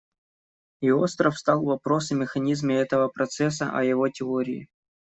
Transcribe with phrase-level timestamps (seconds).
[0.81, 4.67] И остро встал вопрос о механизме этого процесса, о его теории.